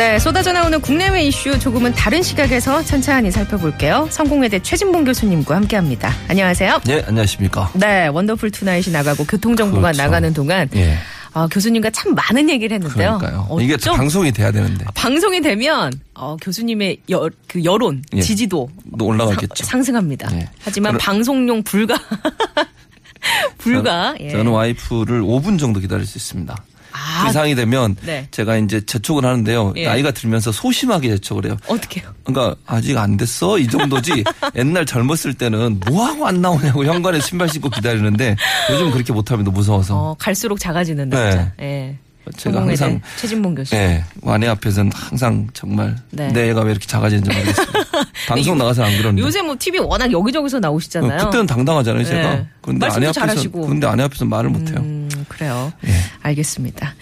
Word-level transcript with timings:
네, 0.00 0.18
쏟아져 0.18 0.50
나오는 0.52 0.80
국내외 0.80 1.24
이슈 1.24 1.58
조금은 1.58 1.92
다른 1.92 2.22
시각에서 2.22 2.82
천천히 2.82 3.30
살펴볼게요. 3.30 4.08
성공회대 4.10 4.60
최진봉 4.62 5.04
교수님과 5.04 5.54
함께합니다. 5.56 6.10
안녕하세요. 6.26 6.80
네, 6.86 7.04
안녕하십니까. 7.06 7.70
네, 7.74 8.06
Wonderful 8.06 8.50
Tonight이 8.50 8.92
나가고 8.94 9.24
교통정보가 9.26 9.82
그렇죠. 9.92 10.02
나가는 10.02 10.32
동안 10.32 10.70
예. 10.74 10.96
어, 11.34 11.46
교수님과 11.48 11.90
참 11.90 12.14
많은 12.14 12.48
얘기를 12.48 12.76
했는데요. 12.76 13.18
그러니까요. 13.18 13.58
이게 13.60 13.74
어쩜 13.74 13.94
방송이 13.98 14.32
돼야 14.32 14.50
되는데. 14.50 14.86
방송이 14.94 15.42
되면 15.42 15.92
어, 16.14 16.34
교수님의 16.40 16.96
여, 17.10 17.28
그 17.46 17.62
여론, 17.62 18.02
예. 18.14 18.22
지지도 18.22 18.70
또 18.98 19.04
올라가겠죠. 19.04 19.64
상, 19.66 19.82
승합니다 19.82 20.30
예. 20.32 20.48
하지만 20.62 20.92
그럼- 20.92 20.98
방송용 21.04 21.62
불가 21.62 21.94
불가. 23.58 24.14
예. 24.18 24.30
저는 24.30 24.46
와이프를 24.50 25.20
5분 25.20 25.58
정도 25.58 25.78
기다릴 25.78 26.06
수 26.06 26.16
있습니다. 26.16 26.56
아, 27.00 27.24
그 27.24 27.30
이상이 27.30 27.54
되면 27.54 27.96
네. 28.02 28.28
제가 28.30 28.56
이제 28.58 28.80
재촉을 28.84 29.24
하는데요. 29.24 29.72
예. 29.76 29.86
나이가 29.86 30.10
들면서 30.10 30.52
소심하게 30.52 31.08
재촉을 31.10 31.46
해요. 31.46 31.56
어떻게요? 31.66 32.12
그러니까 32.24 32.56
아직 32.66 32.96
안 32.98 33.16
됐어 33.16 33.58
이 33.58 33.66
정도지. 33.66 34.24
옛날 34.56 34.84
젊었을 34.84 35.34
때는 35.34 35.80
뭐 35.86 36.04
하고 36.04 36.26
안 36.26 36.40
나오냐고 36.42 36.84
현관에 36.84 37.20
신발 37.20 37.48
신고 37.48 37.70
기다리는데 37.70 38.36
요즘 38.70 38.90
그렇게 38.90 39.12
못하면 39.12 39.44
너무 39.44 39.58
무서워서. 39.58 39.96
어, 39.96 40.16
갈수록 40.18 40.58
작아지는 40.58 41.10
네. 41.10 41.50
예. 41.60 41.96
제가 42.36 42.60
항상 42.60 43.00
최진봉 43.16 43.54
교수. 43.54 43.74
예, 43.74 44.04
아내 44.24 44.46
앞에서는 44.46 44.92
항상 44.94 45.48
정말 45.52 45.96
네. 46.10 46.28
내 46.28 46.50
애가 46.50 46.62
왜 46.62 46.72
이렇게 46.72 46.86
작아지는지 46.86 47.30
모르겠어요. 47.30 47.66
방송 48.28 48.58
나가서 48.58 48.84
안 48.84 48.92
그러는데. 48.92 49.22
요새 49.22 49.42
뭐 49.42 49.56
TV 49.58 49.80
워낙 49.80 50.12
여기저기서 50.12 50.60
나오시잖아요. 50.60 51.20
어, 51.20 51.24
그때는 51.24 51.46
당당하잖아요, 51.46 52.04
제가. 52.04 52.34
네. 52.34 52.46
그런데 52.60 52.86
말씀도 52.86 52.96
아내 52.96 53.06
앞에서 53.08 53.20
잘하시고. 53.20 53.66
근데 53.66 53.86
아내 53.86 54.02
앞에서 54.04 54.24
말을 54.26 54.50
못 54.50 54.68
해요. 54.68 54.76
음, 54.78 54.99
그래요. 55.28 55.72
예. 55.86 55.90
알겠습니다. 56.22 56.94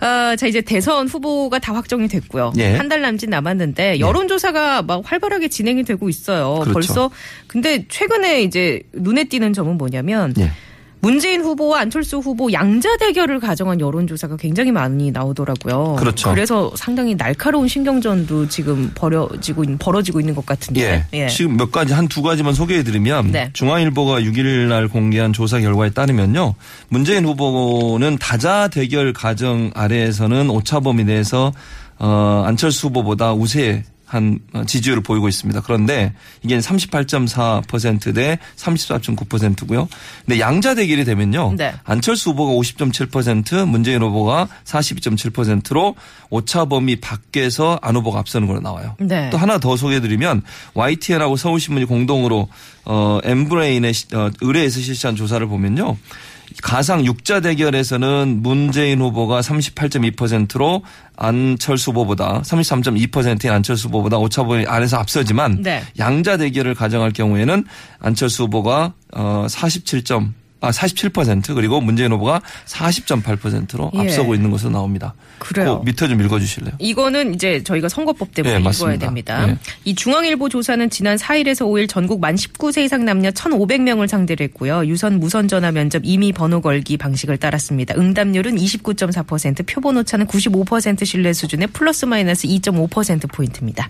어, 0.00 0.36
자, 0.36 0.46
이제 0.46 0.60
대선 0.60 1.08
후보가 1.08 1.58
다 1.58 1.74
확정이 1.74 2.06
됐고요. 2.08 2.52
예. 2.58 2.76
한달 2.76 3.00
남짓 3.02 3.28
남았는데 3.28 3.98
여론조사가 4.00 4.82
막 4.82 5.02
활발하게 5.04 5.48
진행이 5.48 5.84
되고 5.84 6.08
있어요. 6.08 6.60
그렇죠. 6.60 6.72
벌써 6.72 7.10
근데 7.46 7.84
최근에 7.88 8.42
이제 8.42 8.82
눈에 8.92 9.24
띄는 9.24 9.52
점은 9.52 9.76
뭐냐면 9.76 10.34
예. 10.38 10.52
문재인 11.00 11.42
후보와 11.42 11.80
안철수 11.80 12.18
후보 12.18 12.52
양자 12.52 12.96
대결을 12.96 13.38
가정한 13.40 13.80
여론조사가 13.80 14.36
굉장히 14.36 14.72
많이 14.72 15.10
나오더라고요. 15.12 15.96
그렇죠. 15.98 16.30
그래서 16.30 16.72
상당히 16.76 17.16
날카로운 17.16 17.68
신경전도 17.68 18.48
지금 18.48 18.90
벌어지고 18.94 19.64
있- 19.64 19.78
벌어지고 19.78 20.20
있는 20.20 20.34
것 20.34 20.44
같은데. 20.44 21.06
예. 21.12 21.28
지금 21.28 21.56
몇 21.56 21.70
가지 21.70 21.92
한 21.92 22.08
두 22.08 22.22
가지만 22.22 22.52
소개해드리면 22.54 23.30
네. 23.32 23.50
중앙일보가 23.52 24.20
6일 24.22 24.66
날 24.68 24.88
공개한 24.88 25.32
조사 25.32 25.60
결과에 25.60 25.90
따르면요 25.90 26.54
문재인 26.88 27.24
후보는 27.26 28.16
다자 28.18 28.68
대결 28.68 29.12
가정 29.12 29.70
아래에서는 29.74 30.50
오차범위 30.50 31.04
내에서 31.04 31.52
어, 31.98 32.44
안철수 32.46 32.86
후보보다 32.88 33.32
우세. 33.34 33.84
한 34.08 34.38
지지율을 34.66 35.02
보이고 35.02 35.28
있습니다. 35.28 35.60
그런데 35.60 36.14
이게 36.42 36.58
38.4%대 36.58 38.38
34.9%고요. 38.56 39.86
근데 40.24 40.40
양자 40.40 40.74
대결이 40.74 41.04
되면요. 41.04 41.54
네. 41.56 41.74
안철수 41.84 42.30
후보가 42.30 42.52
50.7%, 42.52 43.66
문재인 43.68 44.02
후보가 44.02 44.48
42.7%로 44.64 45.94
오차 46.30 46.64
범위 46.66 46.96
밖에서 46.96 47.78
안 47.82 47.96
후보가 47.96 48.18
앞서는 48.20 48.46
걸로 48.46 48.60
나와요. 48.60 48.96
네. 48.98 49.28
또 49.30 49.36
하나 49.38 49.58
더 49.58 49.76
소개해드리면 49.76 50.42
YTN하고 50.74 51.36
서울신문이 51.36 51.84
공동으로 51.86 52.48
어 52.86 53.20
엠브레인의 53.24 53.92
시- 53.92 54.06
어, 54.14 54.30
의뢰에서 54.40 54.80
실시한 54.80 55.16
조사를 55.16 55.46
보면요. 55.46 55.96
가상 56.62 57.04
육자 57.04 57.40
대결에서는 57.40 58.40
문재인 58.42 59.00
후보가 59.00 59.40
38.2%로 59.40 60.82
안철수 61.16 61.90
후보보다 61.90 62.42
33.2%인 62.42 63.50
안철수 63.50 63.88
후보보다 63.88 64.18
오차범위 64.18 64.66
안에서 64.66 64.98
앞서지만 64.98 65.62
네. 65.62 65.82
양자 65.98 66.36
대결을 66.36 66.74
가정할 66.74 67.12
경우에는 67.12 67.64
안철수 68.00 68.44
후보가 68.44 68.94
어 69.12 69.46
47. 69.48 70.02
아, 70.60 70.70
47% 70.70 71.54
그리고 71.54 71.80
문재인 71.80 72.12
후보가 72.12 72.42
40.8%로 72.66 73.90
예. 73.94 74.00
앞서고 74.00 74.34
있는 74.34 74.50
것으로 74.50 74.70
나옵니다. 74.70 75.14
그래요. 75.38 75.78
그 75.80 75.84
밑에 75.84 76.08
좀 76.08 76.20
읽어주실래요? 76.20 76.74
이거는 76.78 77.34
이제 77.34 77.62
저희가 77.62 77.88
선거법 77.88 78.34
때문에 78.34 78.58
네, 78.58 78.70
읽어야. 78.70 78.98
됩니다. 78.98 79.46
네. 79.46 79.56
이 79.84 79.94
중앙일보 79.94 80.48
조사는 80.48 80.90
지난 80.90 81.16
4일에서 81.16 81.66
5일 81.66 81.88
전국 81.88 82.20
만 82.20 82.34
19세 82.34 82.84
이상 82.84 83.04
남녀 83.04 83.30
1,500명을 83.30 84.08
상대로 84.08 84.42
했고요. 84.44 84.86
유선 84.86 85.20
무선 85.20 85.46
전화 85.46 85.70
면접 85.70 86.02
임의 86.04 86.32
번호 86.32 86.60
걸기 86.60 86.96
방식을 86.96 87.36
따랐습니다. 87.36 87.94
응답률은 87.96 88.56
29.4%, 88.56 89.66
표본 89.66 89.96
오차는 89.98 90.26
95% 90.26 91.04
신뢰 91.04 91.32
수준의 91.32 91.68
플러스 91.68 92.04
마이너스 92.04 92.48
2.5% 92.48 93.32
포인트입니다. 93.32 93.88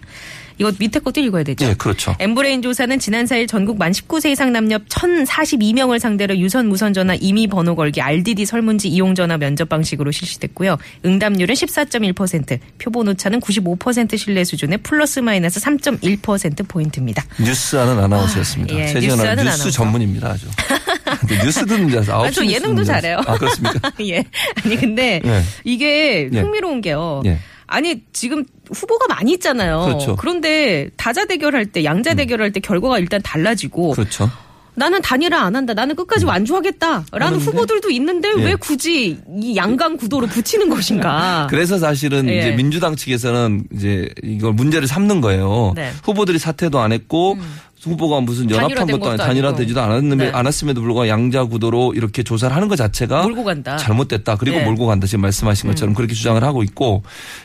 이거 0.58 0.72
밑에 0.78 0.98
것도 0.98 1.20
읽어야 1.20 1.44
되죠. 1.44 1.66
네, 1.66 1.74
그렇죠. 1.74 2.14
엠브레인 2.18 2.62
조사는 2.62 2.98
지난 2.98 3.24
4일 3.26 3.48
전국 3.48 3.78
만 3.78 3.92
19세 3.92 4.30
이상 4.30 4.52
남녀 4.52 4.78
1,042명을 4.78 5.98
상대로 5.98 6.36
유선 6.36 6.68
무선 6.68 6.92
전화 6.92 7.14
임의 7.14 7.46
번호 7.46 7.74
걸기 7.76 8.00
RDD 8.00 8.44
설문지 8.44 8.88
이용 8.88 9.14
전화 9.14 9.36
면접 9.36 9.68
방식으로 9.68 10.10
실시됐고요. 10.10 10.76
응답률은 11.04 11.54
14.1%, 11.54 12.58
표본 12.78 13.08
오차는 13.08 13.40
95% 13.40 14.18
신뢰 14.18 14.44
수준의 14.44 14.78
플러스 14.78 15.20
마이너스 15.20 15.60
3.1% 15.60 16.66
포인트입니다. 16.68 17.24
뉴스하는 17.40 17.98
아나운서였습니다. 17.98 18.74
아, 18.74 18.78
예, 18.78 18.86
최지은 18.88 19.16
뉴스하는 19.16 19.42
아나운서. 19.42 19.64
뉴스 19.64 19.76
전문입니다, 19.76 20.28
아주. 20.28 20.46
뉴스 21.44 21.64
듣는 21.66 21.88
줄 21.88 21.98
알아서 21.98 22.24
아, 22.24 22.30
저 22.30 22.44
예능도 22.44 22.84
잘해요. 22.84 23.20
아, 23.26 23.38
그렇습니까? 23.38 23.92
예. 24.02 24.24
아니 24.64 24.76
근데 24.76 25.20
예. 25.24 25.42
이게 25.64 26.28
예. 26.32 26.40
흥미로운 26.40 26.80
게요. 26.80 27.22
예. 27.26 27.38
아니 27.68 28.02
지금 28.12 28.44
후보가 28.72 29.06
많이 29.08 29.32
있잖아요. 29.34 29.84
그렇죠. 29.84 30.10
음. 30.12 30.16
그런데 30.18 30.90
다자 30.96 31.26
대결할 31.26 31.66
때 31.66 31.84
양자 31.84 32.14
대결할 32.14 32.50
때 32.50 32.60
결과가 32.60 32.98
일단 32.98 33.22
달라지고 33.22 33.92
그렇죠. 33.92 34.28
나는 34.74 35.02
단일화 35.02 35.40
안 35.40 35.56
한다. 35.56 35.74
나는 35.74 35.96
끝까지 35.96 36.24
완주하겠다라는 36.24 37.06
그런데? 37.10 37.44
후보들도 37.44 37.90
있는데 37.90 38.28
예. 38.38 38.44
왜 38.44 38.54
굳이 38.54 39.18
이 39.40 39.56
양강 39.56 39.96
구도로 39.96 40.28
붙이는 40.28 40.68
것인가? 40.70 41.48
그래서 41.50 41.78
사실은 41.78 42.28
예. 42.28 42.38
이제 42.38 42.50
민주당 42.52 42.94
측에서는 42.94 43.64
이제 43.74 44.08
이걸 44.22 44.52
문제를 44.52 44.86
삼는 44.86 45.20
거예요. 45.20 45.72
네. 45.74 45.90
음. 45.90 45.98
후보들이 46.04 46.38
사퇴도 46.38 46.78
안 46.78 46.92
했고 46.92 47.36
후보가 47.82 48.20
무슨 48.20 48.50
연합한 48.50 48.86
것도 48.86 49.10
아니 49.10 49.18
단일화되지도 49.18 49.80
않았는데 49.80 50.24
네. 50.26 50.30
않았음에도 50.32 50.80
불구하고 50.80 51.08
양자 51.08 51.44
구도로 51.44 51.94
이렇게 51.94 52.22
조사를 52.22 52.54
하는 52.54 52.66
것 52.68 52.76
자체가 52.76 53.22
몰고 53.22 53.44
간다. 53.44 53.76
잘못됐다. 53.76 54.36
그리고 54.36 54.56
네. 54.58 54.64
음. 54.64 54.66
몰고 54.66 54.86
간다. 54.86 55.06
지금 55.06 55.22
말씀하신 55.22 55.68
것처럼 55.70 55.94
그렇게 55.94 56.14
주장을 56.14 56.42
하고 56.42 56.62
있고 56.64 57.02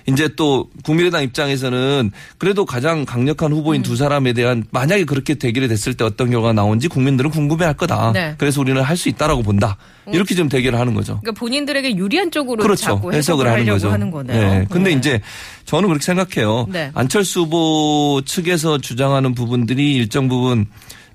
이제 0.07 0.29
또 0.35 0.69
국민의당 0.83 1.21
입장에서는 1.23 2.11
그래도 2.39 2.65
가장 2.65 3.05
강력한 3.05 3.51
후보인 3.53 3.81
음. 3.81 3.83
두 3.83 3.95
사람에 3.95 4.33
대한 4.33 4.63
만약에 4.71 5.05
그렇게 5.05 5.35
대결이 5.35 5.67
됐을 5.67 5.93
때 5.93 6.03
어떤 6.03 6.31
결과가 6.31 6.53
나온지 6.53 6.87
국민들은 6.87 7.29
궁금해할 7.29 7.75
거다. 7.75 8.11
네. 8.13 8.29
음. 8.29 8.35
그래서 8.37 8.59
우리는 8.61 8.81
할 8.81 8.93
수 9.03 9.09
있다라고 9.09 9.41
본다. 9.43 9.75
이렇게 10.11 10.35
지금 10.35 10.49
대결을 10.49 10.79
하는 10.79 10.93
거죠. 10.93 11.19
그러니까 11.21 11.39
본인들에게 11.39 11.95
유리한 11.95 12.29
쪽으로 12.29 12.61
그렇죠. 12.61 12.91
해석을 12.91 13.13
해석을 13.13 13.47
하는 13.47 13.65
거죠. 13.65 13.91
하는 13.91 14.11
거네요. 14.11 14.37
네. 14.59 14.65
근데 14.69 14.91
네. 14.91 14.97
이제 14.97 15.21
저는 15.65 15.87
그렇게 15.89 16.03
생각해요. 16.05 16.67
네. 16.69 16.91
안철수 16.93 17.41
후보 17.41 18.21
측에서 18.25 18.77
주장하는 18.79 19.33
부분들이 19.33 19.95
일정 19.95 20.22
부분 20.27 20.65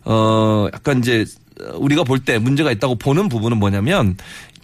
어 0.04 0.68
약간 0.72 0.98
이제 0.98 1.24
우리가 1.74 2.04
볼 2.04 2.20
때 2.20 2.38
문제가 2.38 2.70
있다고 2.70 2.96
보는 2.96 3.28
부분은 3.28 3.58
뭐냐면 3.58 4.16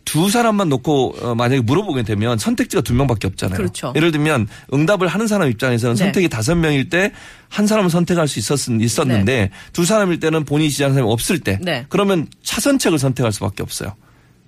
두 0.05 0.29
사람만 0.29 0.69
놓고 0.69 1.17
어, 1.23 1.35
만약에 1.35 1.63
물어보게 1.63 2.03
되면 2.03 2.37
선택지가 2.39 2.83
두 2.83 2.93
명밖에 2.95 3.27
없잖아요. 3.27 3.57
그렇죠. 3.57 3.93
예를 3.97 4.13
들면 4.13 4.47
응답을 4.73 5.09
하는 5.09 5.27
사람 5.27 5.49
입장에서는 5.51 5.97
네. 5.97 6.05
선택이 6.05 6.29
다섯 6.29 6.55
명일 6.55 6.89
때 6.91 7.11
한 7.49 7.69
사람을 7.69 7.89
선택할 7.89 8.27
수 8.27 8.41
있었, 8.41 8.69
있었는데 8.69 9.51
두 9.73 9.85
사람일 9.85 10.19
때는 10.19 10.45
본인이 10.45 10.71
지지하는 10.71 10.95
사람이 10.95 11.11
없을 11.11 11.39
때 11.39 11.59
네. 11.63 11.87
그러면 11.89 12.27
차선책을 12.43 12.99
선택할 12.99 13.33
수밖에 13.33 13.63
없어요. 13.63 13.95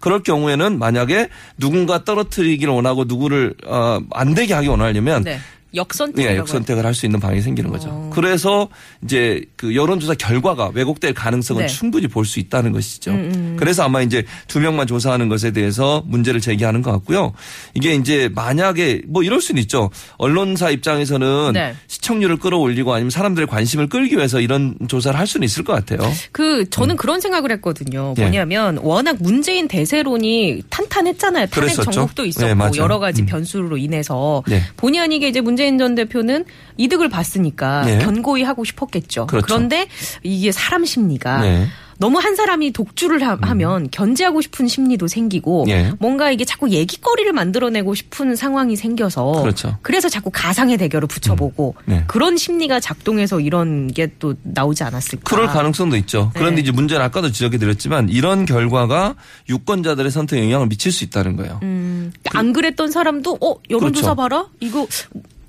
그럴 0.01 0.23
경우에는 0.23 0.79
만약에 0.79 1.29
누군가 1.57 2.05
떨어뜨리기를 2.05 2.73
원하고 2.73 3.05
누구를 3.05 3.55
어, 3.65 4.01
안 4.11 4.35
되게 4.35 4.55
하기 4.55 4.67
원하려면 4.69 5.23
네. 5.23 5.39
역선택. 5.77 6.25
예, 6.25 6.37
역선택을 6.37 6.85
할 6.85 6.95
수 6.95 7.05
있는 7.07 7.21
방이 7.21 7.41
생기는 7.43 7.71
거죠. 7.71 8.11
그래서 8.15 8.69
이제 9.05 9.45
그 9.57 9.75
여론조사 9.77 10.15
결과가 10.15 10.71
왜곡될 10.75 11.13
가능성은 11.13 11.67
네. 11.67 11.69
충분히 11.69 12.07
볼 12.09 12.25
수 12.25 12.41
있다는 12.41 12.73
것이죠. 12.73 13.11
음, 13.13 13.57
그래서 13.59 13.83
아마 13.85 14.01
이제 14.03 14.25
두 14.49 14.59
명만 14.61 14.87
조사하는 14.87 15.29
것에 15.29 15.51
대해서 15.53 16.03
문제를 16.07 16.41
제기하는 16.41 16.81
것 16.83 16.91
같고요. 16.93 17.33
이게 17.75 17.95
이제 17.95 18.29
만약에 18.35 19.03
뭐 19.07 19.23
이럴 19.23 19.41
수는 19.41 19.61
있죠. 19.63 19.91
언론사 20.17 20.71
입장에서는 20.71 21.53
네. 21.53 21.75
시청률을 21.89 22.39
끌어올리고 22.39 22.95
아니면 22.95 23.11
사람들의 23.11 23.47
관심을 23.49 23.89
끌기 23.89 24.17
위해서 24.17 24.41
이런 24.41 24.77
조사를 24.89 25.19
할 25.19 25.27
수는 25.27 25.45
있을 25.45 25.63
것 25.65 25.73
같아요. 25.75 26.01
그 26.33 26.69
저는 26.71 26.97
그런 26.97 27.21
생각을 27.21 27.51
했거든요. 27.53 28.15
음. 28.17 28.19
예. 28.19 28.23
뭐냐면 28.23 28.79
워낙 28.79 29.17
문재인 29.21 29.69
대세론이 29.69 30.63
탄탄했잖아요. 30.71 31.47
탄핵 31.47 31.51
그랬었죠. 31.75 31.91
전국도 31.91 32.25
있었고 32.25 32.71
네. 32.71 32.79
여러 32.79 32.99
가지 32.99 33.23
음. 33.23 33.27
변수로 33.27 33.77
인해서 33.77 34.43
네. 34.47 34.63
본의 34.77 35.01
아니게 35.01 35.29
이제 35.29 35.41
문재인 35.41 35.66
전 35.79 35.95
대표는 35.95 36.45
이득을 36.77 37.09
봤으니까 37.09 37.85
네. 37.85 37.99
견고히 37.99 38.43
하고 38.43 38.65
싶었겠죠. 38.65 39.27
그렇죠. 39.27 39.47
런데 39.55 39.89
이게 40.23 40.53
사람 40.53 40.85
심리가 40.85 41.41
네. 41.43 41.67
너무 41.99 42.19
한 42.19 42.37
사람이 42.37 42.73
독주를 42.73 43.23
하, 43.27 43.55
면 43.55 43.89
견제하고 43.91 44.43
싶은 44.43 44.69
심리도 44.69 45.07
생기고 45.07 45.65
예. 45.69 45.93
뭔가 45.99 46.31
이게 46.31 46.45
자꾸 46.45 46.69
얘기거리를 46.69 47.33
만들어내고 47.33 47.95
싶은 47.95 48.37
상황이 48.37 48.77
생겨서 48.77 49.33
그렇죠. 49.41 49.79
래서 49.89 50.11
자꾸 50.11 50.31
가상의 50.31 50.77
대결을 50.77 51.09
붙여보고 51.09 51.75
음. 51.79 51.83
네. 51.87 52.05
그런 52.07 52.37
심리가 52.37 52.81
작동해서 52.81 53.41
이런 53.41 53.89
게 53.89 54.07
또 54.19 54.35
나오지 54.43 54.85
않았을까. 54.85 55.25
그럴 55.25 55.47
가능성도 55.47 55.97
있죠. 55.99 56.31
그런데 56.35 56.57
네. 56.57 56.63
이제 56.63 56.73
문제는 56.73 57.05
아까도 57.05 57.31
지적해 57.31 57.59
드렸지만 57.59 58.09
이런 58.09 58.45
결과가 58.47 59.15
유권자들의 59.49 60.11
선택에 60.11 60.43
영향을 60.43 60.69
미칠 60.69 60.93
수 60.93 61.05
있다는 61.05 61.37
거예요. 61.37 61.61
음, 61.63 62.13
안 62.33 62.53
그랬던 62.53 62.91
사람도 62.91 63.39
어 63.41 63.55
여론조사 63.69 64.15
그렇죠. 64.15 64.17
봐라 64.17 64.47
이거 64.61 64.87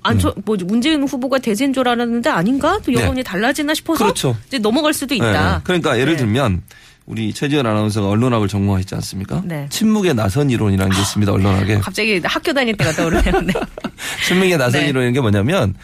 안저 0.08 0.34
뭐 0.44 0.56
문재인 0.64 1.02
후보가 1.06 1.38
대세인 1.38 1.72
줄 1.72 1.88
알았는데 1.88 2.30
아닌가 2.30 2.78
또 2.84 2.92
여론이 2.92 3.16
네. 3.16 3.22
달라지나 3.22 3.74
싶어서 3.74 4.04
그렇죠. 4.04 4.36
이제 4.46 4.58
넘어갈 4.58 4.92
수도 4.92 5.14
네. 5.14 5.16
있다. 5.16 5.60
그러니까 5.64 5.98
예를 5.98 6.14
네. 6.14 6.18
들면 6.18 6.62
우리 7.06 7.32
최지현 7.32 7.64
아나운서가 7.64 8.08
언론학을 8.08 8.48
전공하셨지 8.48 8.94
않습니까? 8.96 9.42
네. 9.44 9.66
침묵의 9.70 10.14
나선 10.14 10.50
이론이라는 10.50 10.94
게 10.94 11.00
있습니다. 11.00 11.32
언론학에. 11.32 11.78
갑자기 11.78 12.20
학교 12.22 12.52
다닐 12.52 12.76
때가 12.76 12.92
떠오르네요. 12.92 13.40
네. 13.40 13.52
침묵의 14.28 14.58
나선 14.58 14.82
네. 14.82 14.88
이론인 14.88 15.14
게 15.14 15.20
뭐냐면 15.20 15.74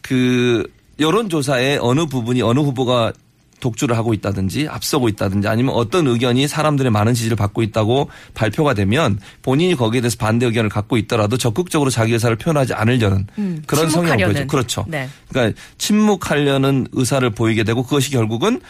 그 0.00 0.64
여론조사의 0.98 1.78
어느 1.82 2.06
부분이 2.06 2.40
어느 2.42 2.60
후보가 2.60 3.12
독주를 3.60 3.96
하고 3.96 4.14
있다든지 4.14 4.68
앞서고 4.68 5.08
있다든지 5.08 5.48
아니면 5.48 5.74
어떤 5.74 6.06
의견이 6.06 6.48
사람들의 6.48 6.90
많은 6.90 7.14
지지를 7.14 7.36
받고 7.36 7.62
있다고 7.62 8.10
발표가 8.34 8.74
되면 8.74 9.18
본인이 9.42 9.74
거기에 9.74 10.00
대해서 10.00 10.16
반대 10.18 10.46
의견을 10.46 10.70
갖고 10.70 10.96
있더라도 10.96 11.36
적극적으로 11.36 11.90
자기 11.90 12.12
의사를 12.12 12.34
표현하지 12.36 12.74
않으려는 12.74 13.26
음, 13.38 13.62
그런 13.66 13.88
성향을. 13.88 14.26
보이죠. 14.26 14.46
그렇죠. 14.46 14.84
네. 14.88 15.08
그러니까 15.28 15.60
침묵하려는 15.78 16.88
의사를 16.92 17.28
보이게 17.30 17.64
되고 17.64 17.82
그것이 17.82 18.10
결국은 18.10 18.60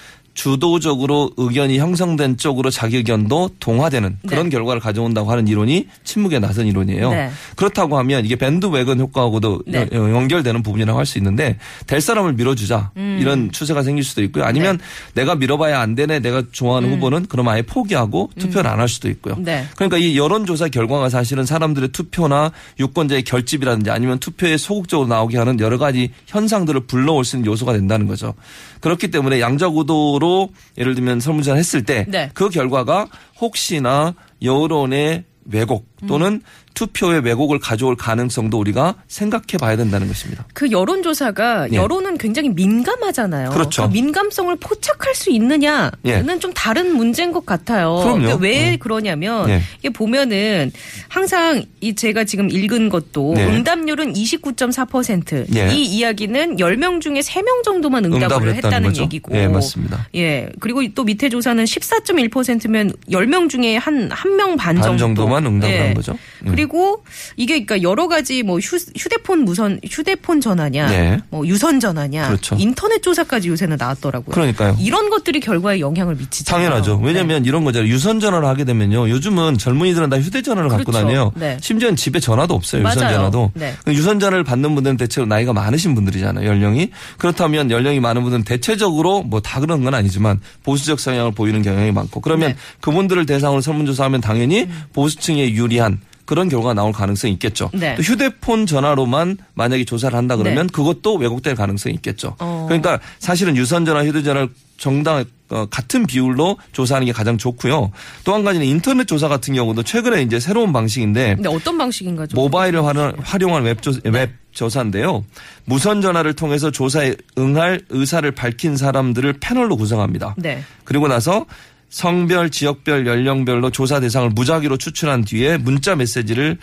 주도적으로 0.41 1.31
의견이 1.37 1.79
형성된 1.79 2.39
쪽으로 2.39 2.71
자기 2.71 2.97
의견도 2.97 3.51
동화되는 3.61 4.19
그런 4.27 4.45
네. 4.45 4.51
결과를 4.51 4.81
가져온다고 4.81 5.31
하는 5.31 5.47
이론이 5.47 5.87
침묵의 6.05 6.41
나선 6.41 6.67
이론이에요. 6.67 7.11
네. 7.11 7.31
그렇다고 7.57 7.99
하면 7.99 8.25
이게 8.25 8.37
밴드웨건 8.37 8.99
효과하고도 9.01 9.63
네. 9.67 9.87
여- 9.93 10.15
연결되는 10.15 10.63
부분이라고 10.63 10.99
할 10.99 11.11
수 11.11 11.19
있는데 11.19 11.59
될 11.89 12.01
사람을 12.01 12.35
밀어주자 12.35 12.93
음. 12.97 13.19
이런 13.21 13.51
추세가 13.51 13.83
생길 13.83 14.05
수도 14.05 14.23
있고요. 14.23 14.45
아니면 14.45 14.79
네. 14.79 15.23
내가 15.23 15.35
밀어봐야 15.35 15.81
안 15.81 15.95
되네 15.97 16.21
내가 16.21 16.45
좋아하는 16.53 16.93
후보는 16.93 17.27
그럼 17.27 17.49
아예 17.49 17.63
포기하고 17.63 18.31
투표를 18.39 18.71
안할 18.71 18.89
수도 18.89 19.09
있고요. 19.11 19.35
음. 19.35 19.45
네. 19.45 19.67
그러니까 19.75 19.99
이 19.99 20.17
여론조사 20.17 20.69
결과가 20.69 21.09
사실은 21.11 21.45
사람들의 21.45 21.89
투표나 21.91 22.53
유권자의 22.79 23.25
결집이라든지 23.25 23.91
아니면 23.91 24.19
투표에 24.21 24.57
소극적으로 24.57 25.09
나오게 25.09 25.37
하는 25.37 25.59
여러 25.61 25.79
가지 25.79 26.11
현상들을 26.29 26.83
불러올 26.87 27.25
수 27.25 27.37
있는 27.37 27.51
요소가 27.51 27.73
된다는 27.73 28.07
거죠. 28.07 28.35
그렇기 28.81 29.11
때문에 29.11 29.41
양자구도로 29.41 30.51
예를 30.79 30.95
들면 30.95 31.21
설문조사를 31.21 31.59
했을 31.59 31.85
때그 31.85 32.11
네. 32.11 32.31
결과가 32.53 33.09
혹시나 33.41 34.15
여론의 34.43 35.25
왜곡 35.45 35.90
또는 36.07 36.43
투표의 36.75 37.21
왜곡을 37.25 37.59
가져올 37.59 37.97
가능성도 37.97 38.59
우리가 38.59 38.95
생각해 39.09 39.59
봐야 39.61 39.77
된다는 39.77 40.09
것입니다. 40.09 40.47
그 40.55 40.71
여론조사가 40.71 41.69
예. 41.73 41.77
여론은 41.77 42.17
굉장히 42.17 42.49
민감하잖아요. 42.51 43.51
그렇죠. 43.51 43.83
그 43.89 43.93
민감성을 43.93 44.55
포착할 44.57 45.15
수 45.15 45.31
있느냐는 45.31 45.91
예. 46.07 46.23
좀 46.39 46.53
다른 46.55 46.97
문제인 46.97 47.33
것 47.33 47.45
같아요. 47.45 47.97
그럼요. 47.97 48.19
그러니까 48.19 48.37
왜 48.41 48.71
네. 48.71 48.77
그러냐면 48.77 49.49
예. 49.51 49.63
이게 49.81 49.91
보면은 49.91 50.71
항상 51.09 51.65
이 51.81 51.95
제가 51.95 52.25
지금 52.25 52.51
읽은 52.51 52.89
것도 52.89 53.35
네. 53.35 53.45
응답률은 53.47 54.13
29.4%. 54.13 55.55
예. 55.55 55.75
이 55.75 55.85
이야기는 55.85 56.57
10명 56.57 57.01
중에 57.01 57.21
3명 57.21 57.63
정도만 57.65 58.05
응답을, 58.07 58.25
응답을 58.25 58.55
했다는 58.55 58.89
거죠. 58.89 59.03
얘기고. 59.03 59.37
예, 59.37 59.49
맞습니다. 59.49 60.09
예. 60.15 60.49
그리고 60.61 60.83
또 60.95 61.05
밑에 61.05 61.29
조사는 61.29 61.65
14.1%면 61.65 62.93
10명 63.11 63.51
중에 63.51 63.77
한한명반 63.77 64.77
정도. 64.77 64.89
반 64.89 64.99
정도 64.99 65.29
만 65.29 65.45
응답을 65.45 65.75
예. 65.75 65.90
한 65.91 65.95
거죠. 65.95 66.19
음. 66.47 66.51
그리고 66.51 67.03
이게 67.37 67.65
그러니까 67.65 67.83
여러 67.89 68.09
가지 68.09 68.43
뭐 68.43 68.59
휴, 68.59 68.77
휴대폰 68.97 69.41
무선 69.41 69.79
휴대폰 69.85 70.41
전화냐, 70.41 70.87
네. 70.87 71.21
뭐 71.31 71.47
유선 71.47 71.81
전화냐, 71.81 72.29
그렇죠. 72.29 72.57
인터넷 72.59 73.03
조사까지 73.03 73.49
요새는 73.49 73.77
나왔더라고요. 73.79 74.33
그러니까요. 74.33 74.77
이런 74.81 75.11
것들이 75.11 75.41
결과에 75.41 75.81
영향을 75.81 76.15
미치죠. 76.15 76.51
당연하죠. 76.51 77.01
왜냐하면 77.03 77.45
이런 77.45 77.65
거잖아요. 77.65 77.91
유선 77.91 78.21
전화를 78.21 78.47
하게 78.47 78.65
되면요. 78.65 79.11
요즘은 79.11 79.59
젊은이들은 79.59 80.09
다 80.11 80.19
휴대전화를 80.21 80.69
갖고 80.71 80.85
그렇죠. 80.85 81.05
다녀요. 81.07 81.33
네. 81.35 81.59
심지어는 81.61 81.97
집에 81.97 82.21
전화도 82.21 82.55
없어요. 82.55 82.83
유선 82.83 82.99
맞아요. 83.03 83.17
전화도. 83.17 83.51
네. 83.55 83.75
유선 83.89 84.21
전화를 84.21 84.45
받는 84.45 84.75
분들은 84.75 84.97
대체로 84.97 85.27
나이가 85.27 85.53
많으신 85.53 85.95
분들이잖아요. 85.95 86.49
연령이. 86.49 86.91
그렇다면 87.19 87.71
연령이 87.71 88.01
많은 88.01 88.23
분들은 88.23 88.45
대체적으로 88.45 89.23
뭐 89.23 89.41
다 89.41 89.59
그런 89.59 89.83
건 89.83 89.95
아니지만 89.95 90.39
보수적 90.63 91.01
성향을 91.01 91.33
보이는 91.33 91.61
경향이 91.63 91.91
많고 91.93 92.21
그러면 92.21 92.51
네. 92.51 92.57
그분들을 92.83 93.27
대상으로 93.27 93.61
설문조사하면 93.63 94.21
당연히 94.21 94.69
보수층에 94.93 95.53
유 95.55 95.67
리한 95.81 96.01
그런 96.27 96.49
결과가 96.49 96.75
나올 96.75 96.93
가능성이 96.93 97.33
있겠죠. 97.33 97.71
네. 97.73 97.97
또 97.97 98.03
휴대폰 98.03 98.65
전화로만 98.67 99.39
만약에 99.55 99.85
조사를 99.85 100.17
한다 100.17 100.37
그러면 100.37 100.69
네. 100.69 100.73
그것도 100.73 101.17
왜곡될 101.17 101.57
가능성이 101.57 101.95
있겠죠. 101.97 102.37
어. 102.39 102.67
그러니까 102.69 103.01
사실은 103.19 103.57
유선전화, 103.57 104.05
휴대전화를 104.05 104.49
정당 104.79 105.25
어, 105.51 105.67
같은 105.69 106.07
비율로 106.07 106.59
조사하는 106.73 107.07
게 107.07 107.13
가장 107.13 107.37
좋고요. 107.37 107.91
또 108.23 108.33
한 108.35 108.45
가지는 108.45 108.65
인터넷 108.65 109.07
조사 109.09 109.27
같은 109.27 109.53
경우도 109.55 109.83
최근에 109.83 110.23
이제 110.23 110.39
새로운 110.39 110.73
방식인데 110.73 111.35
근데 111.35 111.49
어떤 111.49 111.77
방식인가 111.77 112.29
좀. 112.29 112.37
모바일을 112.37 112.85
활용- 112.85 113.13
활용한 113.21 113.65
웹, 113.65 113.83
조, 113.83 113.93
웹 114.05 114.31
조사인데요. 114.53 115.25
무선 115.65 116.01
전화를 116.01 116.35
통해서 116.35 116.71
조사에 116.71 117.17
응할 117.37 117.81
의사를 117.89 118.31
밝힌 118.31 118.77
사람들을 118.77 119.35
패널로 119.41 119.77
구성합니다. 119.77 120.37
네. 120.39 120.63
그리고 120.85 121.09
나서 121.09 121.45
성별, 121.91 122.51
지역별, 122.51 123.07
연령별로 123.07 123.71
조사 123.71 124.01
대상을 124.01 124.31
무작위로 124.31 124.79
추출한 124.79 125.25
뒤에 125.25 125.59
문자 125.59 125.97
메시지를 125.97 126.57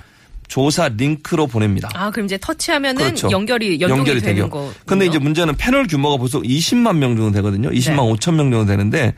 조사 0.47 0.87
링크로 0.87 1.47
보냅니다. 1.47 1.89
아 1.93 2.09
그럼 2.09 2.25
이제 2.25 2.37
터치하면은 2.37 3.03
그렇죠. 3.03 3.29
연결이 3.31 3.79
연동이 3.81 4.05
되는 4.05 4.21
되죠. 4.21 4.49
거. 4.49 4.71
근데 4.85 5.05
이제 5.05 5.19
문제는 5.19 5.57
패널 5.57 5.85
규모가 5.87 6.15
벌써 6.17 6.39
20만 6.39 6.97
명 6.97 7.17
정도 7.17 7.31
되거든요. 7.33 7.69
20만 7.69 7.95
네. 7.95 8.13
5천 8.13 8.35
명 8.35 8.49
정도 8.49 8.65
되는데 8.65 9.13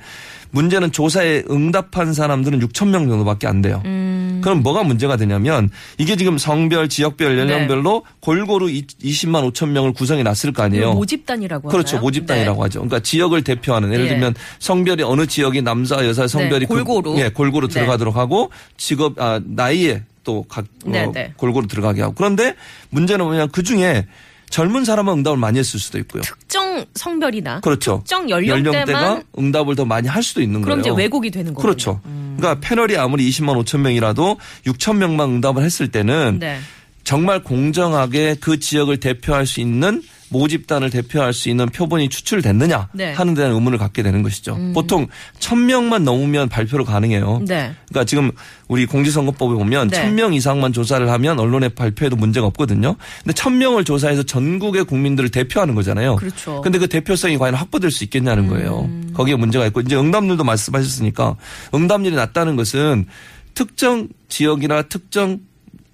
문제는 0.50 0.92
조사에 0.92 1.44
응답한 1.50 2.16
사람들은 2.16 2.60
6천 2.62 2.88
명 2.90 3.08
정도밖에 3.08 3.46
안 3.46 3.62
돼요. 3.62 3.84
음. 3.86 4.29
그럼 4.42 4.64
뭐가 4.64 4.84
문제가 4.84 5.16
되냐면 5.18 5.70
이게 5.98 6.16
지금 6.16 6.38
성별, 6.38 6.90
지역별, 6.90 7.36
네. 7.36 7.42
연령별로 7.42 8.04
골고루 8.20 8.70
이- 8.70 8.86
20만 8.88 9.50
5천 9.52 9.70
명을 9.70 9.94
구성해 9.94 10.24
놨을 10.24 10.54
거 10.54 10.64
아니에요. 10.64 10.94
모집단이라고 10.94 11.70
그렇죠. 11.70 11.98
하나요? 11.98 12.02
모집단이라고 12.04 12.58
네. 12.58 12.62
하죠. 12.64 12.80
그러니까 12.80 13.00
지역을 13.00 13.44
대표하는 13.44 13.94
예를 13.94 14.06
예. 14.06 14.10
들면 14.10 14.36
성별이 14.60 15.04
어느 15.04 15.26
지역이 15.26 15.62
남자, 15.62 16.06
여자 16.06 16.28
성별이 16.28 16.66
그- 16.66 16.76
골고루. 16.84 17.18
예, 17.20 17.30
골고루 17.30 17.68
네. 17.68 17.74
들어가도록 17.74 18.16
하고 18.16 18.52
직업 18.78 19.20
아 19.20 19.40
나이에 19.44 20.04
또각 20.24 20.66
네, 20.86 21.06
어, 21.06 21.12
네. 21.14 21.34
골고루 21.38 21.68
들어가게 21.68 22.02
하고. 22.02 22.14
그런데 22.14 22.56
문제는 22.90 23.26
뭐냐 23.26 23.48
그 23.48 23.64
중에 23.64 24.06
젊은 24.50 24.84
사람은 24.86 25.20
응답을 25.20 25.38
많이 25.38 25.60
했을 25.60 25.80
수도 25.80 25.98
있고요. 26.00 26.22
특정 26.24 26.86
성별이나 26.96 27.62
그렇죠. 27.62 28.00
특정 28.00 28.30
연령대만 28.30 29.24
응답을 29.38 29.76
더 29.76 29.86
많이 29.86 30.08
할 30.08 30.24
수도 30.24 30.42
있는 30.42 30.62
그럼 30.62 30.82
거예요. 30.82 30.94
이제 30.94 31.04
왜곡이 31.04 31.32
되는 31.32 31.54
거예요. 31.54 31.62
그렇죠. 31.62 32.02
그러니까 32.38 32.60
패널이 32.62 32.98
아무리 32.98 33.30
20만 33.30 33.64
5천 33.64 33.80
명이라도 33.80 34.38
6천 34.66 34.98
명만 34.98 35.30
응답을 35.30 35.64
했을 35.64 35.90
때는 35.90 36.40
네. 36.40 36.60
정말 37.04 37.44
공정하게 37.44 38.36
그 38.40 38.60
지역을 38.60 39.00
대표할 39.00 39.46
수 39.46 39.62
있는 39.62 40.02
모집단을 40.30 40.90
대표할 40.90 41.34
수 41.34 41.50
있는 41.50 41.68
표본이 41.70 42.10
추출됐느냐 42.10 42.90
네. 42.94 43.12
음. 43.12 43.20
하는 43.20 43.34
데는 43.34 43.54
의문을 43.54 43.78
갖게 43.78 44.04
되는 44.04 44.22
것이죠. 44.24 44.58
보통 44.74 45.08
1000명만 45.40 46.04
넘으면 46.04 46.50
발표로 46.50 46.86
가능해요. 46.86 47.42
네. 47.48 47.74
그러니까 47.90 48.06
지금 48.06 48.32
우리 48.68 48.86
공직선거법에 48.86 49.56
보면 49.56 49.90
네. 49.90 50.04
1000명 50.04 50.34
이상만 50.34 50.74
조사를 50.74 51.10
하면 51.10 51.40
언론에 51.40 51.70
발표해도 51.70 52.16
문제가 52.16 52.48
없거든요. 52.48 52.96
근데 53.24 53.34
1000명을 53.34 53.86
조사해서 53.86 54.24
전국의 54.24 54.86
국민들을 54.86 55.30
대표하는 55.30 55.76
거잖아요. 55.76 56.16
그렇죠. 56.18 56.58
음. 56.58 56.62
근데 56.62 56.80
그 56.80 56.88
대표성이 56.88 57.38
과연 57.38 57.56
확보될 57.56 57.92
수 57.92 58.04
있겠냐는 58.04 58.48
거예요. 58.48 58.90
거기에 59.14 59.36
문제가 59.36 59.66
있고 59.68 59.82
이제 59.82 59.96
응답률도 59.96 60.44
말씀하셨으니까 60.44 61.36
응답률이 61.74 62.16
낮다는 62.16 62.56
것은 62.56 63.06
특정 63.54 64.08
지역이나 64.30 64.84
특정 64.84 65.40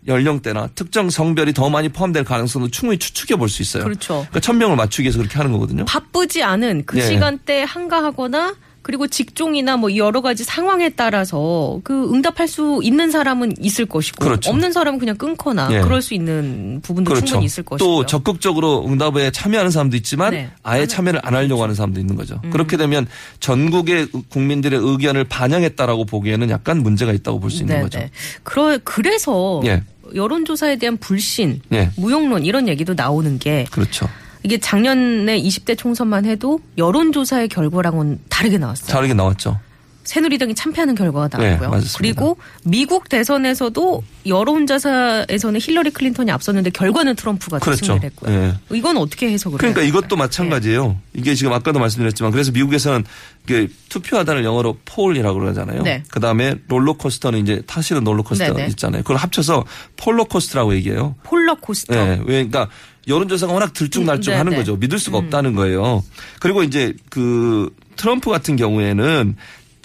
연령대나 0.07 0.69
특정 0.75 1.09
성별이 1.09 1.53
더 1.53 1.69
많이 1.69 1.89
포함될 1.89 2.23
가능성도 2.23 2.69
충분히 2.69 2.97
추측해 2.99 3.37
볼 3.37 3.49
수 3.49 3.61
있어요. 3.61 3.83
그렇죠. 3.83 4.13
그러니까 4.13 4.39
천 4.39 4.57
명을 4.57 4.75
맞추기 4.75 5.03
위해서 5.03 5.17
그렇게 5.19 5.37
하는 5.37 5.51
거거든요. 5.51 5.85
바쁘지 5.85 6.43
않은 6.43 6.83
그 6.85 6.97
예. 6.97 7.01
시간대에 7.07 7.63
한가하거나 7.63 8.55
그리고 8.81 9.07
직종이나 9.07 9.77
뭐 9.77 9.95
여러 9.95 10.21
가지 10.21 10.43
상황에 10.43 10.89
따라서 10.89 11.79
그 11.83 12.13
응답할 12.13 12.47
수 12.47 12.81
있는 12.83 13.09
사람은 13.09 13.53
있을 13.59 13.87
것이고 13.87 14.23
그렇죠. 14.23 14.51
없는 14.51 14.73
사람은 14.73 14.99
그냥 14.99 15.15
끊거나 15.15 15.69
예. 15.71 15.81
그럴 15.81 16.03
수 16.03 16.13
있는 16.13 16.81
부분도 16.83 17.15
충분히 17.15 17.45
있을 17.45 17.63
것이고요. 17.63 17.79
또 17.79 18.05
적극적으로 18.05 18.85
응답에 18.87 19.31
참여하는 19.31 19.71
사람도 19.71 19.97
있지만 19.97 20.31
네. 20.31 20.51
아예 20.61 20.85
참여를 20.85 21.19
안 21.23 21.33
하려고 21.33 21.63
하는 21.63 21.73
사람도 21.73 21.99
있는 21.99 22.15
거죠. 22.15 22.39
그렇게 22.51 22.77
되면 22.77 23.07
전국의 23.39 24.09
국민들의 24.29 24.79
의견을 24.79 25.23
반영했다라고 25.23 26.05
보기에는 26.05 26.51
약간 26.51 26.83
문제가 26.83 27.11
있다고 27.11 27.39
볼 27.39 27.49
수 27.49 27.63
있는 27.63 27.77
네, 27.77 27.81
거죠. 27.81 27.97
네. 27.97 28.11
그러, 28.43 28.77
그래서 28.83 29.61
예. 29.65 29.81
여론조사에 30.13 30.77
대한 30.77 30.97
불신, 30.97 31.61
예. 31.73 31.89
무용론 31.97 32.45
이런 32.45 32.67
얘기도 32.67 32.93
나오는 32.93 33.39
게 33.39 33.65
그렇죠. 33.71 34.07
이게 34.43 34.59
작년에 34.59 35.41
20대 35.41 35.77
총선만 35.77 36.25
해도 36.25 36.59
여론조사의 36.77 37.47
결과랑은 37.47 38.19
다르게 38.29 38.57
나왔어요. 38.59 38.87
다르게 38.93 39.13
나왔죠. 39.13 39.59
새누리당이 40.05 40.55
참패하는 40.55 40.95
결과가 40.95 41.27
네, 41.37 41.45
나왔고요. 41.47 41.69
맞습니다. 41.69 41.97
그리고 41.97 42.37
미국 42.63 43.09
대선에서도 43.09 44.03
여론조사에서는 44.25 45.59
힐러리 45.59 45.89
클린턴이 45.91 46.31
앞섰는데 46.31 46.69
결과는 46.69 47.15
트럼프가 47.15 47.59
그렇죠. 47.59 47.85
승리를 47.85 48.05
했고요. 48.11 48.33
예. 48.33 48.53
이건 48.75 48.97
어떻게 48.97 49.29
해석을 49.31 49.57
그러니까 49.57 49.81
해야 49.81 49.89
이것도? 49.89 50.15
마찬가지예요. 50.15 50.97
이게 51.13 51.35
지금 51.35 51.53
아까도 51.53 51.79
말씀드렸지만 51.79 52.31
그래서 52.31 52.51
미국에서는 52.51 53.03
이게 53.43 53.67
투표하다를 53.89 54.43
영어로 54.43 54.77
poll이라고 54.85 55.39
그러잖아요. 55.39 55.81
네. 55.83 56.03
그다음에 56.09 56.55
롤러코스터는 56.67 57.39
이제 57.39 57.61
타시는 57.65 58.03
롤러코스터 58.03 58.53
네, 58.53 58.63
네. 58.63 58.67
있잖아요. 58.69 59.01
그걸 59.01 59.17
합쳐서 59.17 59.65
pollercoaster라고 59.97 60.75
얘기해요. 60.75 61.15
예. 61.17 61.27
pollercoaster. 61.27 61.95
예. 61.95 62.09
왜 62.25 62.45
그러니까 62.45 62.69
여론조사가 63.07 63.53
워낙 63.53 63.73
들쭉날쭉 63.73 64.29
음, 64.29 64.33
네, 64.33 64.37
하는 64.37 64.51
네. 64.51 64.57
거죠. 64.57 64.75
믿을 64.77 64.97
수가 64.99 65.17
없다는 65.17 65.55
거예요. 65.55 66.03
그리고 66.39 66.63
이제 66.63 66.93
그 67.09 67.69
트럼프 67.95 68.29
같은 68.29 68.55
경우에는 68.55 69.35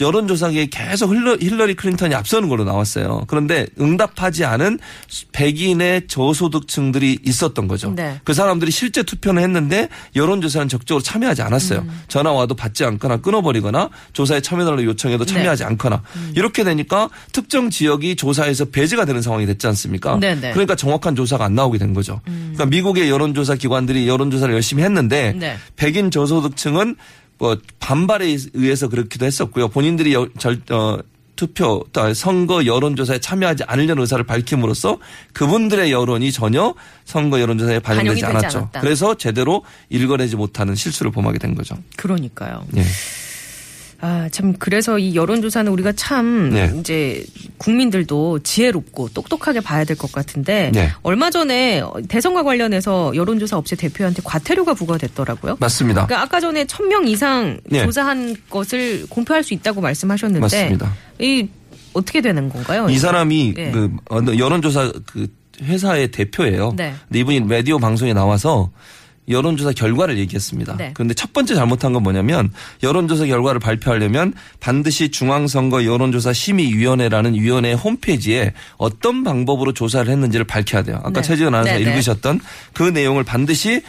여론조사에 0.00 0.66
계속 0.66 1.14
힐러, 1.14 1.36
힐러리 1.36 1.74
클린턴이 1.74 2.14
앞서는 2.14 2.48
걸로 2.48 2.64
나왔어요. 2.64 3.24
그런데 3.26 3.66
응답하지 3.80 4.44
않은 4.44 4.78
백인의 5.32 6.06
저소득층들이 6.08 7.20
있었던 7.24 7.68
거죠. 7.68 7.92
네. 7.94 8.20
그 8.24 8.34
사람들이 8.34 8.70
실제 8.70 9.02
투표는 9.02 9.42
했는데 9.42 9.88
여론조사는 10.16 10.68
적극적으로 10.68 11.02
참여하지 11.02 11.42
않았어요. 11.42 11.80
음. 11.80 12.00
전화 12.08 12.32
와도 12.32 12.54
받지 12.54 12.84
않거나 12.84 13.18
끊어버리거나 13.18 13.90
조사에 14.12 14.40
참여달라고 14.40 14.84
요청해도 14.84 15.24
네. 15.24 15.32
참여하지 15.32 15.64
않거나 15.64 16.02
음. 16.16 16.32
이렇게 16.34 16.64
되니까 16.64 17.10
특정 17.32 17.70
지역이 17.70 18.16
조사에서 18.16 18.66
배제가 18.66 19.04
되는 19.04 19.22
상황이 19.22 19.46
됐지 19.46 19.66
않습니까? 19.66 20.18
네, 20.18 20.34
네. 20.34 20.52
그러니까 20.52 20.74
정확한 20.74 21.14
조사가 21.14 21.44
안 21.44 21.54
나오게 21.54 21.78
된 21.78 21.94
거죠. 21.94 22.20
그러니까 22.24 22.66
미국의 22.66 23.10
여론조사 23.10 23.56
기관들이 23.56 24.08
여론조사를 24.08 24.52
열심히 24.54 24.82
했는데 24.82 25.34
네. 25.36 25.56
백인 25.76 26.10
저소득층은 26.10 26.96
뭐 27.40 27.56
반발에 27.80 28.36
의해서 28.52 28.88
그렇기도 28.88 29.24
했었고요. 29.26 29.68
본인들이 29.68 30.12
여- 30.14 30.28
절, 30.38 30.60
어, 30.70 30.98
투표, 31.36 31.86
또 31.94 32.12
선거 32.12 32.66
여론조사에 32.66 33.18
참여하지 33.20 33.64
않으려는 33.66 34.02
의사를 34.02 34.22
밝힘으로써 34.24 34.98
그분들의 35.32 35.90
여론이 35.90 36.32
전혀 36.32 36.74
선거 37.06 37.40
여론조사에 37.40 37.78
반영되지 37.78 38.26
않았죠. 38.26 38.58
않았다. 38.58 38.80
그래서 38.82 39.14
제대로 39.16 39.64
읽어내지 39.88 40.36
못하는 40.36 40.74
실수를 40.74 41.10
범하게 41.12 41.38
된 41.38 41.54
거죠. 41.54 41.76
그러니까요. 41.96 42.66
예. 42.76 42.84
아, 44.02 44.28
참, 44.32 44.54
그래서 44.58 44.98
이 44.98 45.14
여론조사는 45.14 45.70
우리가 45.72 45.92
참, 45.92 46.50
네. 46.50 46.72
이제, 46.78 47.24
국민들도 47.58 48.38
지혜롭고 48.38 49.10
똑똑하게 49.10 49.60
봐야 49.60 49.84
될 49.84 49.96
것 49.96 50.10
같은데, 50.10 50.70
네. 50.72 50.90
얼마 51.02 51.28
전에 51.30 51.82
대선과 52.08 52.42
관련해서 52.42 53.12
여론조사 53.14 53.58
업체 53.58 53.76
대표한테 53.76 54.22
과태료가 54.24 54.72
부과됐더라고요. 54.74 55.56
맞습니다. 55.60 56.06
그러니까 56.06 56.22
아까 56.24 56.40
전에 56.40 56.64
천 56.66 56.88
명 56.88 57.06
이상 57.06 57.60
네. 57.66 57.84
조사한 57.84 58.36
것을 58.48 59.06
공표할 59.10 59.42
수 59.44 59.52
있다고 59.54 59.80
말씀하셨는데, 59.82 60.40
맞습니다. 60.40 60.92
이, 61.20 61.46
어떻게 61.92 62.20
되는 62.20 62.48
건가요? 62.48 62.88
이 62.88 62.98
사람이 62.98 63.54
네. 63.54 63.70
그 63.70 63.90
여론조사 64.38 64.92
그 65.06 65.26
회사의 65.62 66.10
대표예요. 66.10 66.72
네. 66.76 66.94
근데 67.08 67.18
이분이 67.18 67.48
라디오 67.48 67.78
방송에 67.78 68.14
나와서 68.14 68.70
여론조사 69.30 69.72
결과를 69.72 70.18
얘기했습니다. 70.18 70.76
네. 70.76 70.90
그런데 70.94 71.14
첫 71.14 71.32
번째 71.32 71.54
잘못한 71.54 71.92
건 71.92 72.02
뭐냐면 72.02 72.52
여론조사 72.82 73.26
결과를 73.26 73.60
발표하려면 73.60 74.34
반드시 74.58 75.10
중앙선거 75.10 75.84
여론조사 75.84 76.32
심의위원회라는 76.32 77.34
위원회 77.34 77.72
홈페이지에 77.72 78.52
어떤 78.76 79.24
방법으로 79.24 79.72
조사를 79.72 80.10
했는지를 80.10 80.44
밝혀야 80.46 80.82
돼요. 80.82 80.96
아까 80.98 81.20
네. 81.20 81.22
최지은 81.22 81.48
아나운서 81.48 81.72
네, 81.72 81.84
네. 81.84 81.90
읽으셨던 81.90 82.40
그 82.72 82.82
내용을 82.82 83.24
반드시 83.24 83.82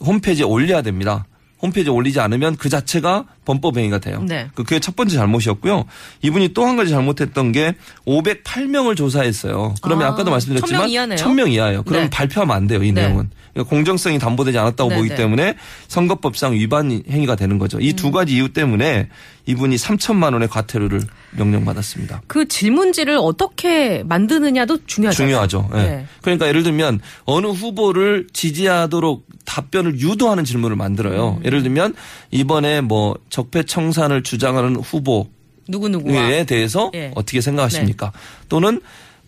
홈페이지에 0.00 0.44
올려야 0.44 0.82
됩니다. 0.82 1.26
홈페이지에 1.62 1.92
올리지 1.92 2.20
않으면 2.20 2.56
그 2.56 2.68
자체가 2.68 3.24
범법 3.50 3.76
행위가 3.76 3.98
돼요. 3.98 4.22
네. 4.26 4.48
그 4.54 4.62
그게 4.62 4.78
첫 4.78 4.94
번째 4.96 5.16
잘못이었고요. 5.16 5.84
이분이 6.22 6.54
또 6.54 6.70
한 6.70 6.76
가지 6.76 6.90
잘못했던 6.90 7.50
게 7.50 7.74
508명을 8.06 8.96
조사했어요. 8.96 9.74
그러면 9.82 10.06
아, 10.06 10.10
아, 10.10 10.14
까도 10.14 10.30
말씀드렸지만 10.30 10.82
1000명 10.82 10.90
이하네요. 10.90 11.18
1000명 11.18 11.50
이하예요. 11.52 11.82
그러면 11.82 12.10
네. 12.10 12.10
발표하면 12.10 12.54
안 12.56 12.66
돼요. 12.68 12.82
이 12.84 12.92
네. 12.92 13.02
내용은. 13.02 13.30
그러니까 13.52 13.68
공정성이 13.68 14.20
담보되지 14.20 14.56
않았다고 14.58 14.90
네, 14.90 14.96
보기 14.96 15.08
네. 15.08 15.14
때문에 15.16 15.56
선거법상 15.88 16.52
위반 16.52 17.02
행위가 17.10 17.34
되는 17.34 17.58
거죠. 17.58 17.80
이 17.80 17.90
음. 17.90 17.96
두 17.96 18.12
가지 18.12 18.36
이유 18.36 18.52
때문에 18.52 19.08
이분이 19.46 19.74
3천만 19.74 20.32
원의 20.34 20.46
과태료를 20.48 21.00
명령받았습니다. 21.32 22.22
그 22.28 22.46
질문지를 22.46 23.18
어떻게 23.20 24.04
만드느냐도 24.04 24.78
중요하죠. 24.86 25.16
중요하죠. 25.16 25.70
예. 25.74 25.78
네. 25.78 26.06
그러니까 26.22 26.46
예를 26.46 26.62
들면 26.62 27.00
어느 27.24 27.48
후보를 27.48 28.28
지지하도록 28.32 29.26
답변을 29.44 29.98
유도하는 29.98 30.44
질문을 30.44 30.76
만들어요. 30.76 31.38
음. 31.40 31.44
예를 31.44 31.64
들면 31.64 31.94
이번에 32.30 32.80
뭐 32.82 33.16
적폐 33.40 33.62
청산을 33.62 34.22
주장하는 34.22 34.76
후보에 34.76 35.24
누구누구와. 35.68 36.44
대해서 36.44 36.90
예. 36.94 37.12
어떻게 37.14 37.40
생각하십니까? 37.40 38.12
또는 38.48 38.80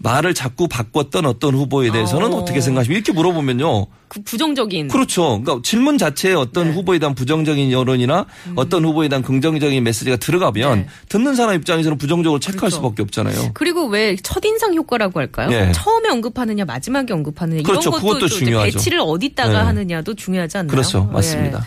말을 0.03 0.35
자꾸 0.35 0.69
바꿨던 0.69 1.27
어떤 1.27 1.55
후보에 1.55 1.91
대해서는 1.91 2.33
어. 2.33 2.39
어. 2.39 2.45
떻게 2.45 2.61
생각하십니까? 2.61 2.99
이렇게 2.99 3.13
물어보면요. 3.13 3.87
그 4.09 4.21
부정적인. 4.23 4.89
그렇죠. 4.89 5.41
그러니까 5.41 5.61
질문 5.63 5.97
자체에 5.97 6.35
어떤 6.35 6.65
네. 6.65 6.71
음. 6.71 6.77
후보에 6.77 6.99
대한 6.99 7.15
부정적인 7.15 7.73
여론이나 7.73 8.27
어떤 8.57 8.85
후보에 8.85 9.09
대한 9.09 9.23
긍정적인 9.23 9.83
메시지가 9.83 10.17
들어가면 10.17 10.79
네. 10.81 10.87
듣는 11.09 11.35
사람 11.35 11.55
입장에서는 11.55 11.97
부정적으로 11.97 12.39
체크할 12.39 12.69
그렇죠. 12.69 12.77
수밖에 12.77 13.03
없잖아요. 13.03 13.53
그리고 13.55 13.87
왜 13.87 14.17
첫인상 14.17 14.75
효과라고 14.75 15.19
할까요? 15.19 15.51
예. 15.53 15.73
처음에 15.73 16.11
언급하느냐 16.11 16.67
마지막에 16.67 17.15
언급하느냐 17.15 17.63
그렇죠. 17.63 17.89
이런 17.89 18.03
것도 18.03 18.29
중요하죠. 18.29 18.73
배치를 18.73 19.01
어디다가 19.01 19.51
네. 19.51 19.59
하느냐도 19.59 20.15
중요하지 20.15 20.59
않나요? 20.59 20.71
그렇죠. 20.71 21.07
예. 21.09 21.13
맞습니다. 21.15 21.65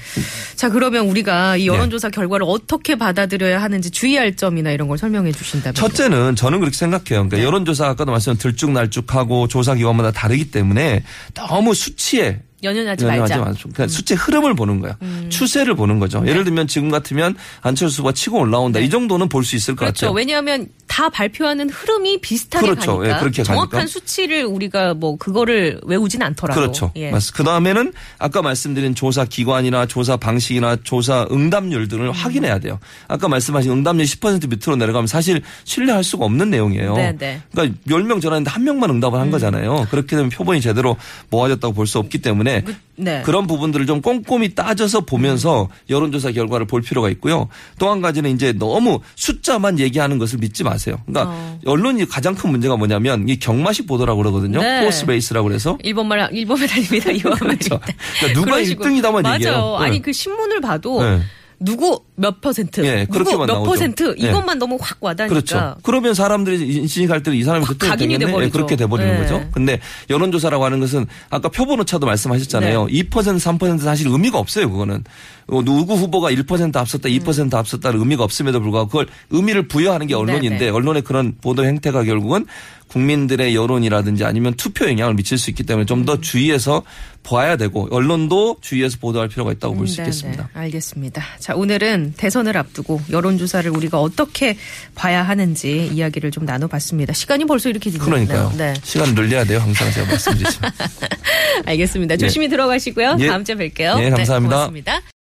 자 0.55 0.69
그러면 0.69 1.07
우리가 1.07 1.57
이 1.57 1.61
네. 1.61 1.67
여론조사 1.67 2.09
결과를 2.09 2.45
어떻게 2.47 2.95
받아들여야 2.95 3.59
하는지 3.59 3.89
주의할 3.89 4.35
점이나 4.35 4.69
이런 4.69 4.87
걸 4.87 4.99
설명해 4.99 5.31
주신다면 5.31 5.73
첫째는 5.73 6.35
저는 6.35 6.59
그렇게 6.59 6.77
생각해요. 6.77 7.23
네. 7.23 7.29
그러니까 7.29 7.41
여론조사 7.43 7.87
아까도 7.87 8.11
말씀드린 8.11 8.24
들쭉날쭉하고 8.33 9.47
조사 9.47 9.75
기관마다 9.75 10.11
다르기 10.11 10.51
때문에 10.51 11.03
너무 11.33 11.73
수치에 11.73 12.41
연연하지 12.65 13.05
연연하지 13.05 13.33
말자. 13.35 13.37
음. 13.37 13.45
마죠. 13.53 13.69
그냥 13.73 13.87
수치 13.89 14.13
흐름을 14.15 14.55
보는 14.55 14.79
거야. 14.81 14.97
추세를 15.29 15.75
보는 15.75 15.99
거죠. 15.99 16.21
네. 16.21 16.31
예를 16.31 16.43
들면 16.43 16.67
지금 16.67 16.89
같으면 16.89 17.35
안철수 17.61 18.01
후보가 18.01 18.13
치고 18.13 18.39
올라온다. 18.39 18.79
이 18.79 18.89
정도는 18.89 19.29
볼 19.29 19.45
수 19.45 19.55
있을 19.55 19.75
것 19.75 19.81
그렇죠. 19.85 20.07
같아요. 20.07 20.15
왜냐하면 20.15 20.67
다 20.87 21.09
발표하는 21.09 21.69
흐름이 21.69 22.19
비슷하게 22.21 22.65
그렇죠. 22.65 22.97
가니까 22.97 23.15
예, 23.15 23.19
그렇게 23.19 23.43
정확한 23.43 23.69
가니까. 23.69 23.87
수치를 23.87 24.43
우리가 24.45 24.93
뭐 24.95 25.17
그거를 25.17 25.79
외우진 25.83 26.21
않더라도 26.23 26.59
그렇죠. 26.59 26.91
예. 26.95 27.11
그 27.33 27.43
다음에는 27.43 27.93
아까 28.17 28.41
말씀드린 28.41 28.95
조사 28.95 29.23
기관이나 29.25 29.85
조사 29.85 30.17
방식이나 30.17 30.77
조사 30.83 31.27
응답률 31.31 31.81
음. 31.81 31.87
등을 31.87 32.11
확인해야 32.11 32.59
돼요. 32.59 32.79
아까 33.07 33.27
말씀하신 33.27 33.71
응답률 33.71 34.05
10% 34.05 34.49
밑으로 34.49 34.75
내려가면 34.77 35.05
사실 35.07 35.41
신뢰할 35.65 36.03
수가 36.03 36.25
없는 36.25 36.49
내용이에요. 36.49 36.95
네, 36.95 37.15
네. 37.17 37.41
그러니까 37.51 37.77
10명 37.87 38.21
전화했는데 38.21 38.49
한 38.49 38.63
명만 38.63 38.89
응답을 38.89 39.19
한 39.19 39.29
거잖아요. 39.29 39.87
그렇게 39.91 40.15
되면 40.15 40.29
표본이 40.29 40.61
제대로 40.61 40.97
모아졌다고 41.29 41.73
볼 41.73 41.85
수 41.85 41.99
없기 41.99 42.17
때문에 42.17 42.54
네. 42.97 43.21
그런 43.25 43.47
부분들을 43.47 43.85
좀 43.85 44.01
꼼꼼히 44.01 44.55
따져서 44.55 45.01
보면서 45.01 45.67
여론조사 45.89 46.31
결과를 46.31 46.65
볼 46.67 46.81
필요가 46.81 47.09
있고요. 47.09 47.49
또 47.79 47.89
한 47.89 48.01
가지는 48.01 48.31
이제 48.31 48.51
너무 48.53 48.99
숫자만 49.15 49.79
얘기하는 49.79 50.17
것을 50.17 50.39
믿지 50.39 50.63
마세요. 50.63 50.95
그러니까 51.05 51.33
어. 51.33 51.59
언론이 51.65 52.05
가장 52.05 52.35
큰 52.35 52.51
문제가 52.51 52.75
뭐냐면 52.77 53.27
이 53.29 53.37
경마식 53.37 53.87
보도라고 53.87 54.17
그러거든요. 54.21 54.61
네. 54.61 54.85
포스 54.85 55.05
베이스라고 55.05 55.47
그래서 55.47 55.77
일본 55.83 56.07
말 56.07 56.27
일본에 56.33 56.65
달립니다. 56.67 57.11
이와 57.11 57.35
그렇죠. 57.39 57.79
그러니까 58.19 58.39
누가 58.39 58.63
식으로. 58.63 58.89
1등이다만 58.89 59.21
맞아요. 59.23 59.35
얘기해요. 59.35 59.77
네. 59.79 59.85
아니 59.85 60.01
그 60.01 60.11
신문을 60.13 60.61
봐도 60.61 61.03
네. 61.03 61.21
누구 61.59 62.01
몇 62.15 62.41
퍼센트, 62.41 62.85
예, 62.85 63.05
누구 63.05 63.19
그렇게만 63.19 63.47
몇 63.47 63.53
나오죠. 63.53 63.69
퍼센트 63.69 64.15
예. 64.19 64.29
이것만 64.29 64.59
너무 64.59 64.77
확 64.79 64.97
와닿으니까 65.01 65.33
그렇죠. 65.33 65.75
그러면 65.83 66.13
사람들이 66.13 66.75
인식할 66.77 67.23
때이 67.23 67.43
사람이 67.43 67.65
확 67.65 67.73
그때 67.73 67.87
각인이 67.87 68.17
되겠네. 68.17 68.43
예, 68.45 68.49
그렇게 68.49 68.75
돼버리는 68.75 69.13
네. 69.13 69.21
거죠. 69.21 69.47
근데 69.51 69.79
여론조사라고 70.09 70.63
하는 70.65 70.79
것은 70.79 71.05
아까 71.29 71.49
표본 71.49 71.79
오차도 71.81 72.05
말씀하셨잖아요. 72.05 72.85
네. 72.85 72.93
2% 73.03 73.09
3% 73.09 73.79
사실 73.79 74.07
의미가 74.07 74.37
없어요. 74.37 74.69
그거는 74.69 75.03
어, 75.47 75.61
누구 75.63 75.93
후보가 75.93 76.31
1% 76.31 76.75
앞섰다, 76.75 77.09
2% 77.09 77.53
앞섰다는 77.53 77.99
의미가 77.99 78.23
없음에도 78.23 78.59
불구하고 78.59 78.87
그걸 78.89 79.07
의미를 79.29 79.67
부여하는 79.67 80.07
게 80.07 80.15
언론인데 80.15 80.57
네, 80.57 80.65
네. 80.65 80.69
언론의 80.69 81.03
그런 81.03 81.35
보도 81.41 81.63
행태가 81.65 82.03
결국은 82.03 82.45
국민들의 82.87 83.55
여론이라든지 83.55 84.23
아니면 84.23 84.53
투표 84.53 84.87
영향을 84.87 85.15
미칠 85.15 85.37
수 85.37 85.49
있기 85.49 85.63
때문에 85.63 85.85
좀 85.85 85.99
음. 86.01 86.05
더 86.05 86.21
주의해서 86.21 86.83
봐야 87.23 87.57
되고 87.57 87.87
언론도 87.91 88.57
주의해서 88.61 88.97
보도할 89.01 89.27
필요가 89.27 89.51
있다고 89.51 89.75
볼수 89.75 89.97
네, 89.97 90.03
있겠습니다. 90.03 90.43
네, 90.53 90.59
알겠습니다. 90.59 91.23
자, 91.39 91.55
오늘은 91.55 92.13
대선을 92.17 92.55
앞두고 92.55 93.01
여론조사를 93.09 93.69
우리가 93.71 93.99
어떻게 93.99 94.57
봐야 94.93 95.23
하는지 95.23 95.89
이야기를 95.91 96.31
좀 96.31 96.45
나눠봤습니다. 96.45 97.13
시간이 97.13 97.45
벌써 97.45 97.69
이렇게 97.69 97.89
지났네요. 97.89 98.27
그러니까요. 98.27 98.53
네. 98.57 98.73
시간 98.83 99.15
늘려야 99.15 99.43
돼요. 99.43 99.59
항상 99.59 99.91
제가 99.91 100.07
말씀드리지만. 100.07 100.71
알겠습니다. 101.65 102.17
조심히 102.17 102.47
들어가시고요. 102.47 103.17
예. 103.19 103.27
다음 103.27 103.43
주에 103.43 103.55
뵐게요. 103.55 103.99
예, 104.01 104.09
감사합니다. 104.09 104.37
네, 104.37 104.39
고맙습니다. 104.39 105.14